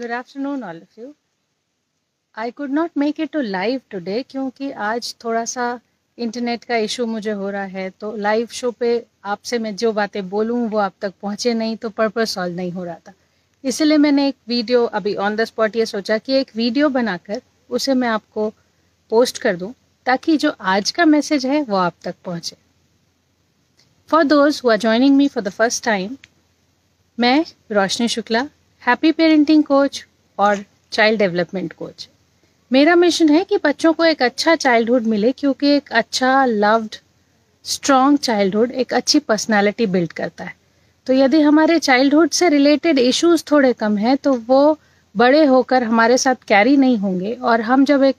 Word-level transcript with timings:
Good 0.00 0.10
afternoon 0.10 0.64
all 0.64 0.80
of 0.80 1.02
you. 1.02 1.10
I 2.36 2.50
could 2.50 2.70
not 2.70 2.90
make 3.02 3.18
it 3.18 3.30
to 3.36 3.42
live 3.42 3.80
today 3.94 4.22
क्योंकि 4.30 4.70
आज 4.70 5.14
थोड़ा 5.24 5.44
सा 5.44 5.80
internet 6.18 6.64
का 6.64 6.76
इशू 6.76 7.06
मुझे 7.06 7.30
हो 7.30 7.50
रहा 7.50 7.64
है 7.64 7.90
तो 7.90 8.16
लाइव 8.16 8.46
शो 8.46 8.70
पे 8.70 9.06
आपसे 9.24 9.58
मैं 9.58 9.76
जो 9.76 9.92
बातें 9.92 10.28
बोलूँ 10.28 10.68
वो 10.68 10.78
आप 10.78 10.92
तक 11.00 11.12
पहुँचे 11.22 11.54
नहीं 11.54 11.76
तो 11.76 11.90
पर्पज 11.90 12.26
सॉल्व 12.26 12.56
नहीं 12.56 12.72
हो 12.72 12.84
रहा 12.84 12.96
था 13.08 13.12
इसलिए 13.64 13.98
मैंने 13.98 14.28
एक 14.28 14.36
वीडियो 14.48 14.84
अभी 14.84 15.14
ऑन 15.14 15.36
द 15.36 15.44
स्पॉट 15.44 15.76
ये 15.76 15.86
सोचा 15.86 16.18
कि 16.18 16.32
एक 16.32 16.50
वीडियो 16.56 16.88
बनाकर 16.88 17.42
उसे 17.70 17.94
मैं 17.94 18.08
आपको 18.08 18.52
पोस्ट 19.10 19.38
कर 19.38 19.56
दूँ, 19.56 19.74
ताकि 20.06 20.36
जो 20.36 20.50
आज 20.60 20.90
का 20.90 21.04
मैसेज 21.04 21.46
है 21.46 21.62
वो 21.62 21.76
आप 21.76 21.94
तक 22.04 22.14
पहुँचे 22.24 22.56
for 24.10 24.24
those 24.24 24.60
who 24.64 24.70
are 24.70 24.76
joining 24.76 25.16
me 25.16 25.28
for 25.28 25.44
the 25.44 25.48
first 25.48 25.84
time 25.84 26.16
मैं 27.20 27.44
Roshni 27.72 28.08
Shukla 28.08 28.48
happy 28.86 29.10
parenting 29.12 29.62
coach 29.64 30.04
और 30.38 30.58
चाइल्ड 30.92 31.18
डेवलपमेंट 31.18 31.72
कोच। 31.72 32.08
मेरा 32.70 32.94
मिशन 32.96 33.28
है 33.28 33.42
कि 33.44 33.56
बच्चों 33.64 33.92
को 33.92 34.04
एक 34.04 34.22
अच्छा 34.22 34.54
चाइल्डहुड 34.56 35.02
मिले, 35.04 35.32
क्योंकि 35.32 35.68
एक 35.68 35.90
अच्छा 35.92 36.44
लव्ड 36.44 36.94
स्ट्रॉन्ग 37.64 38.18
चाइल्डहुड 38.18 38.70
एक 38.72 38.94
अच्छी 38.94 39.18
पर्सनालिटी 39.20 39.86
बिल्ड 39.88 40.12
करता 40.12 40.44
है। 40.44 40.54
तो 41.06 41.12
यदि 41.12 41.40
हमारे 41.40 41.78
चाइल्डहुड 41.78 42.30
से 42.30 42.48
रिलेटेड 42.48 42.98
इश्यूज़ 42.98 43.44
थोड़े 43.50 43.72
कम 43.74 43.96
हैं 43.98 44.16
तो 44.18 44.34
वो 44.48 44.78
बड़े 45.14 45.44
होकर 45.46 45.82
हमारे 45.84 46.18
साथ 46.18 46.46
कैरी 46.48 46.76
नहीं 46.76 46.96
होंगे। 46.98 47.32
और 47.34 47.60
हम 47.62 47.84
जब 47.84 48.02
एक 48.04 48.16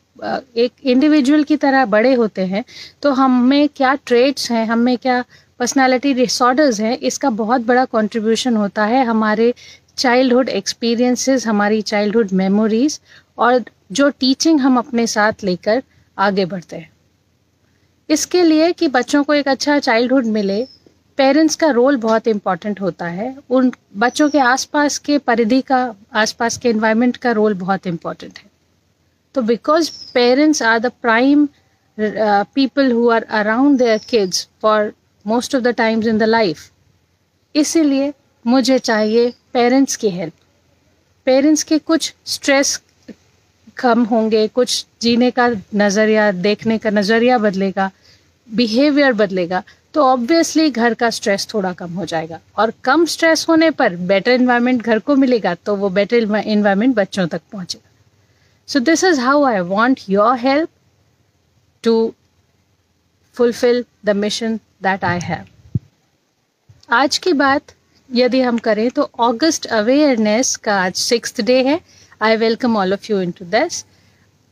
एक 0.57 0.71
इंडिविजुअल 0.83 1.43
की 1.43 1.55
तरह 1.57 1.85
बड़े 1.87 2.13
होते 2.15 2.45
हैं 2.45 2.63
तो 3.01 3.11
हमें 3.13 3.67
क्या 3.69 3.93
ट्रेड्स 4.05 4.51
हैं, 4.51 4.65
हमें 4.67 4.97
क्या 4.97 5.23
पर्सनालिटी 5.59 6.13
डिसऑर्डर्स 6.13 6.79
हैं, 6.79 6.97
इसका 6.99 7.29
बहुत 7.31 7.61
बड़ा 7.61 7.85
कंट्रीब्यूशन 7.87 8.55
होता 8.55 8.85
है 8.85 9.03
हमारे 9.05 9.53
चाइल्डहुड 9.97 10.49
एक्सपीरियंसेस 10.51 11.47
हमारी 11.47 11.81
चाइल्डहुड 11.83 12.31
मेमोरीज 12.33 12.99
और 13.37 13.63
जो 13.91 14.09
टीचिंग 14.09 14.59
हम 14.59 14.77
अपने 14.77 15.07
साथ 15.07 15.43
लेकर 15.43 15.83
आगे 16.17 16.45
बढ़ते 16.45 16.75
हैं। 16.75 16.89
इसके 18.09 18.41
लिए 18.43 18.71
कि 18.73 18.87
बच्चों 18.89 19.23
को 19.23 19.33
एक 19.33 19.47
अच्छा 19.47 19.77
चाइल्डहुड 19.79 20.25
मिले 20.35 20.65
पेरेंट्स 21.17 21.55
का 21.55 21.69
रोल 21.71 21.95
बहुत 21.97 22.27
इंपॉर्टेंट 22.27 22.81
होता 22.81 23.05
है। 23.07 23.35
उन 23.49 23.71
बच्चों 23.97 24.29
के 24.29 24.39
आसपास 24.39 24.97
के 24.99 25.17
परिधि 25.19 25.61
का, 25.61 25.95
आसपास 26.13 26.57
के 26.57 26.69
इन्वायरमेंट 26.69 27.17
का 27.17 27.31
रोल 27.31 27.53
बहुत 27.55 27.87
इंपॉर्टेंट 27.87 28.37
है। 28.37 28.49
तो 29.35 29.41
because 29.43 29.91
parents 30.13 30.61
are 30.63 30.79
the 30.79 30.91
prime 31.01 31.47
people 31.97 32.91
who 32.91 33.09
are 33.09 33.23
around 33.33 33.77
their 33.79 33.99
kids 34.09 34.47
for 34.61 34.91
most 35.25 35.55
of 35.55 35.63
the 35.63 35.73
times 35.77 36.07
in 36.07 36.17
the 36.17 36.23
life 36.23 36.69
इसीलिए 37.55 38.13
मुझे 38.47 38.77
चाहिए 38.79 39.31
पेरेंट्स 39.53 39.95
की 39.95 40.09
हेल्प 40.09 40.33
पेरेंट्स 41.27 41.63
के 41.63 41.77
कुछ 41.79 42.13
स्ट्रेस 42.25 42.79
कम 43.77 44.03
होंगे, 44.05 44.47
कुछ 44.47 44.85
जीने 45.01 45.31
का 45.31 45.47
नज़रिया, 45.75 46.31
देखने 46.31 46.77
का 46.77 46.89
नज़रिया 46.89 47.37
बदलेगा 47.37 47.89
बिहेवियर 48.49 49.13
बदलेगा 49.13 49.63
तो 49.93 50.03
ऑब्वियसली 50.03 50.69
घर 50.71 50.93
का 50.93 51.09
स्ट्रेस 51.09 51.47
थोड़ा 51.53 51.71
कम 51.73 51.93
हो 51.93 52.05
जाएगा। 52.05 52.39
और 52.57 52.73
कम 52.83 53.05
स्ट्रेस 53.05 53.45
होने 53.49 53.69
पर 53.71 53.95
बेटर 54.07 54.31
इन्वायरमेंट 54.31 54.81
घर 54.81 54.99
को 54.99 55.15
मिलेगा 55.15 55.53
तो 55.55 55.75
वो 55.75 55.89
बेटर 55.91 56.15
इन्वायरमेंट 56.15 56.95
बच्चों 56.95 57.27
तक 57.27 57.41
पहुंचेगा। 57.51 57.89
So 58.67 58.79
this 58.81 59.03
is 59.03 59.19
how 59.19 59.43
I 59.45 59.59
want 59.69 59.99
your 60.09 60.37
help 60.39 60.69
to 61.83 62.13
fulfil 63.35 63.83
the 64.05 64.15
mission 64.15 64.57
that 64.83 65.03
I 65.05 65.19
have 65.23 65.45
आज 66.93 67.17
की 67.17 67.33
बात 67.35 67.73
यदि 68.09 68.41
हम 68.41 68.57
करें 68.57 68.89
तो 68.91 69.01
अगस्त 69.01 69.65
अवेयरनेस 69.65 70.55
का 70.55 70.75
आज 70.81 70.95
सिक्स 70.95 71.41
डे 71.41 71.61
है। 71.63 71.79
I 72.21 72.37
welcome 72.37 72.77
all 72.77 72.93
of 72.93 73.11
you 73.11 73.19
into 73.21 73.45
this 73.45 73.83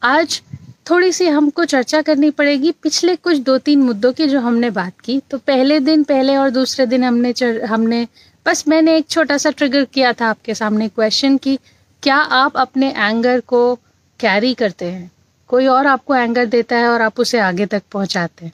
आज 0.02 0.42
थोड़ी 0.90 1.12
सी 1.12 1.28
हमको 1.28 1.66
चर्चा 1.66 2.02
करनी 2.02 2.30
पड़ेगी 2.30 2.72
पिछले 2.72 3.16
कुछ 3.16 3.38
दो 3.38 3.58
तीन 3.58 3.82
मुद्दों 3.82 4.12
की 4.14 4.28
जो 4.28 4.40
हमने 4.40 4.70
बात 4.70 5.00
की। 5.04 5.20
तो 5.32 5.38
पहले 5.38 5.80
दिन 5.80 6.04
पहले 6.04 6.36
और 6.38 6.50
दूसरे 6.50 6.86
दिन 6.86 7.04
हमने 7.04 7.34
चर, 7.34 7.64
हमने 7.64 8.08
बस 8.46 8.68
मैंने 8.68 8.98
एक 8.98 9.08
छोटा 9.10 9.38
सा 9.38 9.50
ट्रिगर 9.50 9.86
किया 9.86 10.14
था 10.14 10.28
आपके 10.28 10.56
सामने 10.56 10.88
क्वेश्चन 10.88 11.38
की 11.38 11.58
क्या 12.04 12.16
आप 12.16 12.58
अपने 12.58 12.92
एंगर 12.92 13.40
को 13.40 13.76
कैरी 14.20 14.54
करते 14.54 14.86
हैं? 14.86 15.12
कोई 15.50 15.68
और 15.68 15.88
आपको 15.88 16.16
एंगर 16.16 16.46
देता 16.46 16.78
है 16.78 16.88
और 16.88 17.02
आप 17.02 17.20
उसे 17.20 17.40
आगे 17.40 17.66
तक 17.66 17.84
पहुंचाते 17.92 18.46
हैं। 18.46 18.54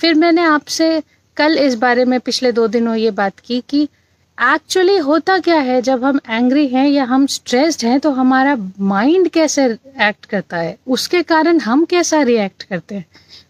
फिर 0.00 0.14
मैंने 0.14 0.42
आपसे 0.42 1.02
कल 1.36 1.58
इस 1.58 1.74
बारे 1.74 2.04
में 2.04 2.18
पिछले 2.20 2.52
दो 2.52 2.66
दिनों 2.68 2.94
ये 2.96 3.10
बात 3.10 3.40
की 3.40 3.62
कि 3.68 3.88
एक्चुअली 4.38 4.96
होता 4.98 5.38
क्या 5.38 5.58
है, 5.58 5.80
जब 5.82 6.04
हम 6.04 6.18
एंग्री 6.28 6.66
हैं 6.68 6.86
या 6.88 7.04
हम 7.04 7.26
स्ट्रेस्ड 7.26 7.84
हैं 7.86 7.98
तो 8.00 8.10
हमारा 8.10 8.56
माइंड 8.80 9.28
कैसे 9.28 9.64
एक्ट 10.00 10.24
करता 10.24 10.56
है? 10.56 10.76
उसके 10.86 11.22
कारण 11.22 11.60
हम 11.60 11.84
कैसा 11.84 12.20
रिएक्ट 12.22 12.62
करते 12.62 12.94
हैं? 12.94 13.04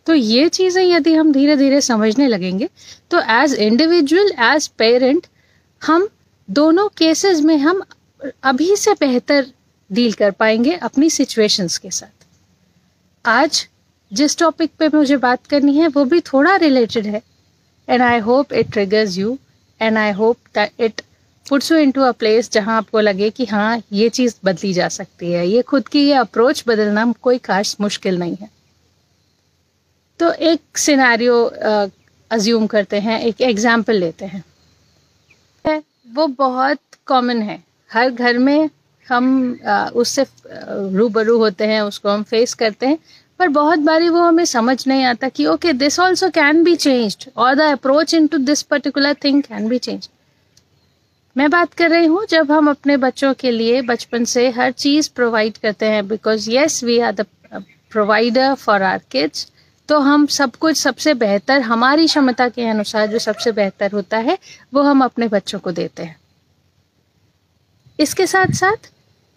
तो 0.07 0.15
ये 0.15 0.49
चीज़ें 0.49 0.83
यदि 0.85 1.15
हम 1.15 1.33
धीरे 1.33 1.57
धीरे 1.57 1.81
समझने 1.81 2.27
लगेंगे 2.29 2.69
तो 3.11 3.21
एज 3.33 3.55
इंडिविजुअल 3.55 4.33
एज 4.45 4.67
पेरेंट 4.79 5.27
हम 5.83 6.09
दोनों 6.49 6.89
केसेस 6.97 7.41
में 7.41 7.57
हम 7.59 7.83
अभी 8.43 8.75
से 8.77 8.93
बेहतर 9.01 9.47
डील 9.91 10.13
कर 10.13 10.31
पाएँगे 10.31 10.73
अपनी 10.75 11.11
सिचुएशंस 11.11 11.79
के 11.79 11.91
साथ। 11.91 12.27
आज 13.25 13.67
जिस 14.11 14.39
टॉपिक 14.39 14.71
पे 14.79 14.89
मुझे 14.89 15.17
बात 15.17 15.47
करनी 15.47 15.77
है, 15.77 15.89
वो 15.89 16.05
भी 16.05 16.21
थोड़ा 16.23 16.57
रिलेटेड 16.57 17.07
है 17.07 17.23
and 17.89 18.03
I 18.03 18.19
hope 18.21 18.53
it 18.53 18.73
triggers 18.73 19.19
you 19.19 19.37
and 19.83 19.99
I 19.99 20.11
hope 20.13 20.37
that 20.55 20.81
it 20.81 21.01
puts 21.47 21.71
you 21.73 21.79
into 21.79 22.01
a 22.03 22.11
place 22.15 22.51
जहाँ 22.53 22.77
आपको 22.77 23.01
लगे 23.01 23.31
कि 23.31 23.45
हाँ 23.47 23.83
ये 23.93 24.09
चीज़ 24.11 24.35
बदली 24.45 24.73
जा 24.73 24.89
सकती 24.91 25.33
है। 25.33 25.47
ये 25.49 25.63
खुद 25.65 25.89
की 25.89 26.01
ये 26.01 26.15
अप्रोच 26.17 26.65
बदलना 26.67 27.13
कोई 27.23 27.39
खास 27.41 27.77
मुश्किल 27.81 28.19
नहीं 28.19 28.37
है। 28.41 28.49
तो 30.21 30.33
एक 30.33 30.79
सिनारियो 30.79 31.45
अज्यूम 32.31 32.67
करते 32.67 33.01
हैं, 33.01 33.21
एक 33.21 33.41
एग्ज़ाम्पल 33.41 33.97
लेते 33.97 34.25
हैं। 34.27 34.45
वो 36.15 36.27
बहुत 36.29 36.79
कॉमन 37.07 37.43
है। 37.43 37.63
हर 37.91 38.11
घर 38.11 38.39
में 38.39 38.71
हम 39.07 39.59
उससे 39.95 40.25
रूबरू 40.97 41.37
होते 41.39 41.67
हैं, 41.67 41.81
उसको 41.83 42.11
हम 42.11 42.23
फेस 42.23 42.55
करते 42.55 42.87
हैं। 42.87 42.99
पर 43.39 43.49
बहुत 43.49 43.79
बारी 43.79 44.09
वो 44.09 44.21
हमें 44.21 44.45
समझ 44.45 44.87
नहीं 44.89 45.05
आता 45.05 45.29
कि 45.29 45.47
okay 45.47 45.73
this 45.73 46.01
also 46.01 46.31
can 46.31 46.63
be 46.65 46.77
changed 46.77 47.29
और 47.37 47.55
the 47.55 47.61
approach 47.61 48.15
into 48.27 48.39
this 48.39 48.63
particular 48.63 49.15
thing 49.25 49.43
can 49.43 49.69
be 49.69 49.79
change 49.79 50.09
मैं 51.37 51.51
बात 51.51 51.75
कर 51.75 51.91
रही 51.91 52.07
हूँ 52.07 52.25
जब 52.27 52.53
हम 52.53 52.71
अपने 52.71 52.97
बच्चों 52.97 53.35
के 53.35 53.51
लिए 53.51 53.83
बचपन 53.83 54.25
से 54.25 54.49
हर 54.51 54.73
चीज़ 54.73 55.11
प्रोवाइड 55.15 55.57
करते 55.59 55.87
हैं 55.87 56.07
because 56.09 56.51
yes 56.51 56.83
we 56.85 56.99
are 56.99 57.13
the 57.13 57.27
provider 57.93 58.55
for 58.55 58.83
our 58.83 59.01
kids 59.11 59.51
तो 59.89 59.99
हम 59.99 60.27
सब 60.27 60.57
कुछ 60.57 60.77
सबसे 60.77 61.15
बेहतर, 61.15 61.61
हमारी 61.61 62.07
क्षमता 62.07 62.49
के 62.49 62.67
अनुसार 62.67 63.07
जो 63.07 63.19
सबसे 63.19 63.53
बेहतर 63.53 63.93
होता 63.93 64.19
है, 64.19 64.39
वो 64.75 64.83
हम 64.83 65.05
अपने 65.05 65.29
बच्चों 65.29 65.59
को 65.59 65.73
देते 65.73 66.03
हैं। 66.03 66.17
इसके 67.99 68.27
साथ 68.27 68.55
साथ 68.55 68.92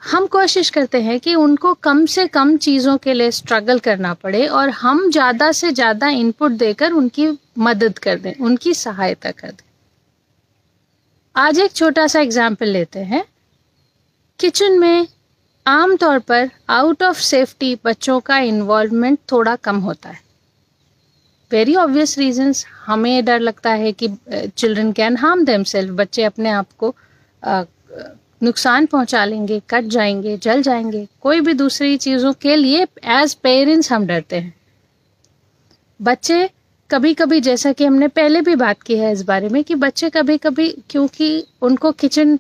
हम 0.06 0.26
कोशिश 0.28 0.70
करते 0.70 1.02
हैं 1.02 1.20
कि 1.20 1.34
उनको 1.36 1.74
कम 1.74 2.06
से 2.06 2.26
कम 2.28 2.56
चीज़ों 2.58 2.98
के 2.98 3.14
लिए 3.14 3.32
स्ट्रगल 3.32 3.80
करना 3.80 4.14
पड़े 4.14 4.46
और 4.48 4.70
हम 4.72 5.10
ज़्यादा 5.12 5.52
से 5.52 5.72
ज़्यादा 5.72 6.08
इनपुट 6.10 6.52
देकर 6.54 6.92
उनकी 6.92 7.28
मदद 7.58 7.98
कर 8.00 8.20
दें, 8.20 8.34
उनकी 8.36 8.74
सहायता 8.74 9.32
कर 9.32 9.48
दें। 9.48 9.64
आज 11.36 11.60
एक 11.60 11.74
छोटा 11.74 12.06
सा 12.08 12.20
एग्ज़ाम्पल 12.20 12.68
लेते 12.68 13.00
हैं। 13.02 13.24
किचन 14.40 14.80
में 14.80 15.08
आमतौर 15.66 16.20
पर 16.20 16.50
आउट 16.70 17.04
ऑफ़ 17.04 17.20
सेफ्टी 17.22 17.76
बच्चों 17.86 18.20
का 18.20 18.38
इन्वॉल्वमेंट 18.40 19.20
थोड़ा 19.32 19.56
कम 19.58 19.78
होता 19.80 20.10
है। 20.10 20.20
वेरी 21.52 21.76
ऑब्वियस 21.78 22.18
रीजंस 22.18 22.66
हमें 22.86 23.26
डर 23.26 23.40
लगता 23.40 23.72
है 23.74 23.92
कि 23.94 24.10
चिल्ड्रन 24.30 24.92
कैन 24.92 25.18
हार्म 25.18 25.44
देम 25.46 25.64
बच्चे 25.96 26.24
अपने 26.24 26.50
आप 26.52 26.68
को 26.78 26.94
नुकसान 28.42 28.86
पहुँचा 28.86 29.24
लेंगे, 29.26 29.62
कट 29.70 29.84
जाएँगे, 29.86 30.38
जल 30.38 30.62
जाएँगे, 30.62 31.08
कोई 31.22 31.42
भी 31.42 31.54
दूसरी 31.54 31.98
चीज़ों 31.98 32.34
के 32.34 32.56
लिए 32.56 32.84
एज 33.04 33.34
पेरेंट्स 33.34 33.92
हम 33.92 34.06
डरते 34.06 34.36
हैं। 34.36 34.54
बच्चे 36.00 36.50
कभी 36.90 37.14
कभी 37.14 37.40
जैसा 37.42 37.72
कि 37.72 37.86
हमने 37.86 38.08
पहले 38.08 38.42
भी 38.42 38.56
बात 38.56 38.82
की 38.82 38.98
है 38.98 39.12
इस 39.12 39.22
बारे 39.22 39.50
में, 39.50 39.64
कि 39.64 39.76
बच्चे 39.76 40.10
कभी 40.10 40.38
कभी 40.38 40.70
क्योंकि 40.90 41.46
उनको 41.62 41.92
किचन 41.92 42.38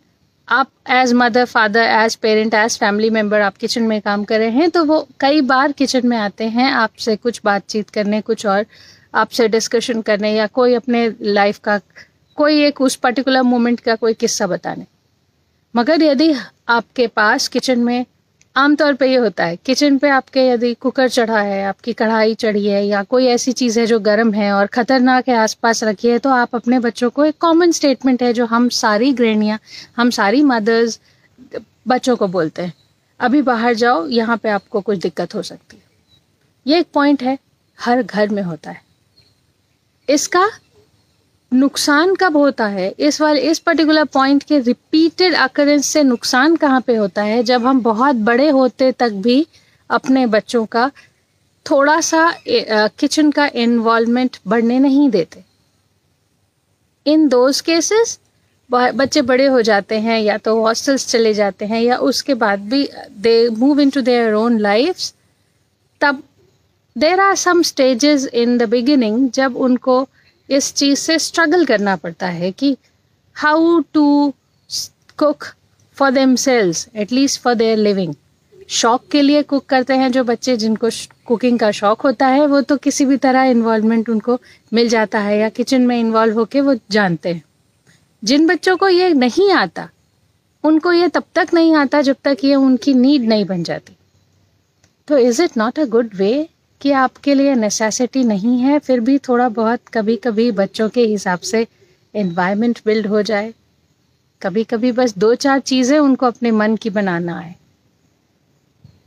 आप 0.47 0.69
as 0.89 1.13
mother 1.13 1.45
father 1.45 1.83
as 1.83 2.15
parent 2.15 2.53
as 2.53 2.77
family 2.79 3.09
member 3.09 3.41
आप 3.41 3.55
किचन 3.57 3.83
में 3.83 4.01
काम 4.01 4.23
कर 4.23 4.39
रहे 4.39 4.49
हैं 4.49 4.69
तो 4.69 4.83
वो 4.85 5.07
कई 5.19 5.41
बार 5.41 5.71
किचन 5.71 6.07
में 6.07 6.17
आते 6.17 6.43
हैं, 6.43 6.71
आपसे 6.71 7.15
कुछ 7.15 7.41
बातचीत 7.45 7.89
करने, 7.89 8.21
कुछ 8.21 8.45
और 8.45 8.65
आपसे 9.13 9.47
डिस्कशन 9.47 10.01
करने, 10.01 10.33
या 10.33 10.47
कोई 10.47 10.73
अपने 10.73 11.09
लाइफ 11.21 11.59
का, 11.59 11.79
कोई 12.37 12.61
एक 12.63 12.81
उस 12.81 12.95
पर्टिकुलर 12.95 13.41
मोमेंट 13.41 13.79
का 13.79 13.95
कोई 13.95 14.13
किस्सा 14.13 14.47
बताने। 14.47 14.85
मगर 15.75 16.01
यदि 16.03 16.33
आपके 16.69 17.07
पास 17.07 17.47
किचन 17.47 17.79
में, 17.79 18.05
आमतौर 18.55 18.93
पे 18.93 19.07
ये 19.07 19.15
होता 19.15 19.45
है, 19.45 19.55
किचन 19.55 19.97
पे 19.97 20.09
आपके 20.09 20.47
यदि 20.47 20.73
कुकर 20.73 21.09
चढ़ा 21.09 21.39
है, 21.39 21.63
आपकी 21.65 21.93
कढ़ाई 21.93 22.33
चढ़ी 22.35 22.65
है, 22.65 22.85
या 22.85 23.01
कोई 23.03 23.25
ऐसी 23.25 23.51
चीज़ 23.51 23.79
है 23.79 23.85
जो 23.85 23.99
गर्म 23.99 24.33
है 24.33 24.51
और 24.53 24.65
ख़तरनाक 24.67 25.27
है, 25.29 25.35
आसपास 25.35 25.83
रखी 25.83 26.07
है 26.07 26.19
तो 26.19 26.29
आप 26.29 26.55
अपने 26.55 26.79
बच्चों 26.79 27.09
को 27.09 27.25
एक 27.25 27.37
कॉमन 27.39 27.71
स्टेटमेंट 27.71 28.23
है, 28.23 28.31
जो 28.33 28.45
हम 28.45 28.69
सारी 28.69 29.11
गृहणियाँ, 29.13 29.59
हम 29.97 30.09
सारी 30.09 30.41
मदर्स 30.43 30.99
बच्चों 31.87 32.15
को 32.15 32.27
बोलते 32.27 32.61
हैं। 32.61 32.73
अभी 33.19 33.41
बाहर 33.41 33.73
जाओ, 33.73 34.05
यहाँ 34.07 34.37
पे 34.37 34.49
आपको 34.49 34.81
कुछ 34.81 34.99
दिक्कत 34.99 35.35
हो 35.35 35.41
सकती 35.41 35.77
है। 35.77 35.83
ये 36.65 36.79
एक 36.79 36.87
पॉइंट 36.93 37.23
है, 37.23 37.37
हर 37.79 38.03
घर 38.03 38.29
में 38.29 38.41
होता 38.43 38.71
है। 38.71 38.81
इसका 40.07 40.49
नुकसान 41.51 42.13
कब 42.15 42.37
होता 42.37 42.65
है? 42.67 42.89
इस 42.99 43.19
वाले, 43.21 43.41
इस 43.41 43.59
पर्टिकुलर 43.59 44.03
पॉइंट 44.13 44.43
के 44.43 44.59
रिपीटेड 44.59 45.35
अकरेंस 45.35 45.85
से 45.87 46.03
नुकसान 46.03 46.55
कहाँ 46.55 46.81
पे 46.81 46.95
होता 46.95 47.23
है? 47.23 47.41
जब 47.43 47.65
हम 47.65 47.81
बहुत 47.81 48.15
बड़े 48.29 48.49
होते 48.49 48.91
तक 48.91 49.11
भी 49.23 49.45
अपने 49.89 50.25
बच्चों 50.27 50.65
का 50.65 50.89
थोड़ा 51.65 51.99
सा 52.01 52.33
किचन 52.47 53.31
का 53.31 53.49
इन्वॉल्वमेंट 53.55 54.37
बढ़ने 54.47 54.79
नहीं 54.79 55.09
देते। 55.09 55.43
इन 57.05 57.27
दोज 57.27 57.61
केसेस 57.61 58.19
बच्चे 58.69 59.21
बड़े 59.21 59.45
हो 59.45 59.61
जाते 59.61 59.99
हैं 59.99 60.19
या 60.19 60.37
तो 60.37 60.59
हॉस्टल्स 60.61 61.07
चले 61.07 61.33
जाते 61.33 61.65
हैं 61.65 61.81
या 61.81 61.97
उसके 62.01 62.33
बाद 62.33 62.59
भी 62.69 62.87
they 63.17 63.37
move 63.49 63.79
in 63.79 63.89
to 63.89 64.01
their 64.01 64.33
own 64.33 64.57
life 64.59 65.11
तब 66.01 66.23
there 66.95 67.19
are 67.19 67.35
some 67.35 67.61
stages 67.61 68.25
in 68.33 68.57
the 68.57 68.69
beginning 68.69 69.29
जब 69.31 69.57
उनको 69.57 70.07
इस 70.49 70.73
चीज़ 70.73 70.99
से 70.99 71.17
स्ट्रगल 71.19 71.65
करना 71.65 71.95
पड़ता 71.95 72.27
है 72.27 72.51
कि 72.51 72.75
how 73.35 73.79
to 73.93 74.33
cook 75.17 75.45
for 75.97 76.11
themselves 76.35 76.87
at least 76.95 77.41
for 77.41 77.53
their 77.53 77.77
living 77.77 78.13
शौक 78.69 79.03
के 79.11 79.21
लिए 79.21 79.41
कुक 79.43 79.65
करते 79.65 79.93
हैं 79.93 80.11
जो 80.11 80.23
बच्चे 80.23 80.55
जिनको 80.57 80.89
कुकिंग 81.25 81.59
का 81.59 81.71
शौक 81.71 82.01
होता 82.01 82.27
है, 82.27 82.45
वो 82.47 82.61
तो 82.61 82.77
किसी 82.77 83.05
भी 83.05 83.17
तरह 83.17 83.43
इन्वॉल्वमेंट 83.43 84.09
उनको 84.09 84.39
मिल 84.71 84.87
जाता 84.89 85.19
है 85.19 85.37
या 85.39 85.49
किचन 85.49 85.81
में 85.81 85.99
इन्वॉल्व 85.99 86.37
होके 86.39 86.61
वो 86.61 86.75
जानते 86.91 87.33
हैं। 87.33 87.43
जिन 88.23 88.47
बच्चों 88.47 88.75
को 88.77 88.89
ये 88.89 89.09
नहीं 89.13 89.51
आता, 89.51 89.87
उनको 90.63 90.93
ये 90.93 91.07
तब 91.07 91.23
तक 91.35 91.53
नहीं 91.53 91.75
आता 91.75 92.01
जब 92.01 92.15
तक 92.23 92.37
ये 92.43 92.55
उनकी 92.55 92.93
नीड 92.93 93.27
नहीं 93.27 93.45
बन 93.45 93.63
जाती। 93.63 93.95
तो 95.07 95.17
is 95.17 95.41
it 95.43 95.57
not 95.57 95.79
a 95.79 95.85
good 95.85 96.09
way 96.15 96.47
कि 96.81 96.91
आपके 96.93 97.33
लिए 97.33 97.53
नेसेसिटी 97.55 98.23
नहीं 98.23 98.57
है, 98.59 98.79
फिर 98.79 98.99
भी 98.99 99.17
थोड़ा 99.19 99.47
बहुत 99.51 99.87
कभी 99.93 100.15
कभी 100.17 100.51
बच्चों 100.53 100.89
के 100.89 101.05
हिसाब 101.07 101.39
से 101.41 101.65
इन्वायरमेंट 102.13 102.79
बिल्ड 102.85 103.07
हो 103.07 103.21
जाए। 103.21 103.53
कभी 104.41 104.63
कभी 104.63 104.91
बस 104.91 105.17
दो 105.17 105.33
चार 105.35 105.59
चीज़ें 105.61 105.97
उनको 105.99 106.25
अपने 106.25 106.51
मन 106.51 106.75
की 106.75 106.89
बनाना 106.89 107.37
है 107.39 107.55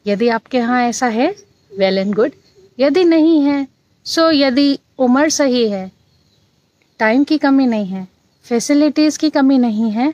यदि 0.06 0.28
आपके 0.28 0.58
यहाँ 0.58 0.82
ऐसा 0.82 1.06
है 1.08 1.34
वेल 1.72 1.98
एंड 1.98 2.14
गुड 2.14 2.32
यदि 2.78 3.04
नहीं 3.04 3.40
है 3.42 3.66
सो 4.06 4.30
यदि 4.30 4.78
उम्र 4.98 5.28
सही 5.30 5.68
है 5.70 5.90
टाइम 7.00 7.24
की 7.24 7.38
कमी 7.38 7.66
नहीं 7.66 7.86
है 7.86 8.06
फैसिलिटीज़ 8.46 9.18
की 9.18 9.30
कमी 9.30 9.58
नहीं 9.58 9.90
है, 9.90 10.12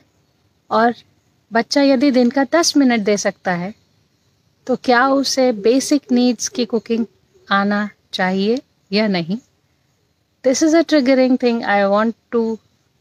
और 0.69 0.93
बच्चा 1.51 1.81
यदि 1.81 2.11
दिन 2.11 2.29
का 2.29 2.43
दस 2.53 2.75
मिनट 2.77 3.01
दे 3.01 3.17
सकता 3.17 3.51
है 3.53 3.73
तो 4.67 4.75
क्या 4.75 5.07
उसे 5.09 5.51
बेसिक 5.51 6.11
नीड्स 6.11 6.47
की 6.47 6.65
कुकिंग 6.65 7.05
आना 7.51 7.89
चाहिए 8.13 8.59
या 8.91 9.07
नहीं 9.07 9.37
this 10.43 10.63
is 10.63 10.75
a 10.77 10.81
triggering 10.89 11.37
thing 11.43 11.63
I 11.63 11.83
want 11.93 12.15
to 12.31 12.43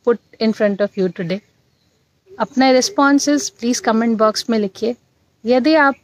put 0.07 0.19
in 0.41 0.53
front 0.53 0.83
of 0.83 1.01
you 1.01 1.09
today 1.19 1.41
अपने 2.39 2.73
रिस्पॉन्सेज 2.73 3.49
प्लीज़ 3.61 3.83
कमेंट 3.83 4.17
बॉक्स 4.19 4.49
में 4.51 4.59
लिखिए 4.59 4.95
यदि 5.45 5.75
आप 5.75 5.95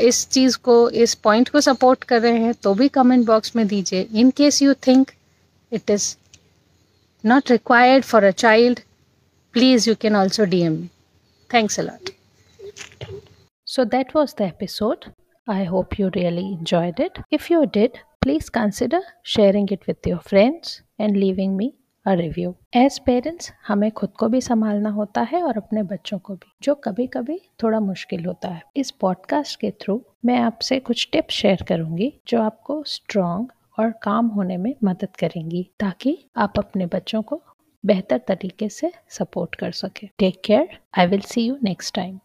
इस 0.00 0.28
चीज़ 0.30 0.58
को 0.64 0.78
इस 1.04 1.14
पॉइंट 1.24 1.48
को 1.48 1.60
सपोर्ट 1.60 2.04
कर 2.04 2.20
रहे 2.22 2.40
हैं 2.40 2.54
तो 2.62 2.74
भी 2.74 2.88
कमेंट 2.98 3.26
बॉक्स 3.26 3.56
में 3.56 3.66
दीजिए 3.68 4.08
in 4.14 4.30
case 4.36 4.62
you 4.62 4.74
think 4.86 5.10
it 5.72 5.90
is 5.90 6.14
not 7.24 7.48
required 7.48 8.04
for 8.04 8.20
a 8.20 8.32
child, 8.32 8.82
please 9.54 9.86
you 9.86 9.96
can 9.96 10.14
also 10.14 10.44
DM 10.44 10.80
me. 10.82 10.90
Thanks 11.50 11.78
a 11.78 11.84
lot. 11.84 12.10
So 13.66 13.84
that 13.84 14.12
was 14.14 14.34
the 14.34 14.44
episode. 14.44 15.12
I 15.48 15.64
hope 15.64 15.98
you 15.98 16.10
really 16.14 16.52
enjoyed 16.52 17.00
it. 17.00 17.18
If 17.28 17.50
you 17.50 17.66
did, 17.66 17.98
please 18.20 18.48
consider 18.48 19.00
sharing 19.24 19.68
it 19.70 19.86
with 19.88 20.06
your 20.06 20.20
friends 20.20 20.82
and 20.98 21.16
leaving 21.16 21.56
me 21.56 21.74
a 22.06 22.16
review. 22.16 22.54
As 22.72 22.98
parents, 23.00 23.50
हमें 23.66 23.90
खुद 23.90 24.12
को 24.18 24.28
भी 24.28 24.40
संभालना 24.40 24.90
होता 24.90 25.22
है 25.22 25.42
और 25.42 25.56
अपने 25.56 25.82
बच्चों 25.82 26.18
को 26.18 26.34
भी 26.34 26.52
जो 26.62 26.74
कभी 26.84 27.06
कभी 27.06 27.38
थोड़ा 27.62 27.80
मुश्किल 27.80 28.24
होता 28.24 28.48
है 28.48 28.62
इस 28.76 28.90
पॉडकास्ट 29.00 29.60
के 29.60 29.70
थ्रू 29.82 30.00
मैं 30.24 30.38
आपसे 30.38 30.80
कुछ 30.80 31.08
टिप्स 31.12 31.34
शेयर 31.34 31.62
करूँगी 31.68 32.12
जो 32.28 32.40
आपको 32.42 32.82
स्ट्रॉन्ग 32.86 33.52
और 33.78 33.92
काम 34.02 34.26
होने 34.36 34.56
में 34.56 34.74
मदद 34.84 35.16
करेंगी 35.18 35.68
ताकि 35.80 36.18
आप 36.36 36.58
अपने 36.58 36.86
बच्चों 36.86 37.22
को 37.22 37.42
बेहतर 37.84 38.20
तरीके 38.28 38.68
से 38.68 38.92
सपोर्ट 39.10 39.54
कर 39.54 39.72
सके 39.84 40.06
take 40.18 40.40
care 40.44 40.78
I 40.98 41.06
will 41.06 41.20
see 41.26 41.46
you 41.46 41.58
next 41.64 41.94
time 41.94 42.18